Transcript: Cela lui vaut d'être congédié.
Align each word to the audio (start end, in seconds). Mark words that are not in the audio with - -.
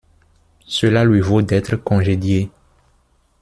Cela 0.65 1.03
lui 1.03 1.19
vaut 1.21 1.43
d'être 1.43 1.75
congédié. 1.75 2.49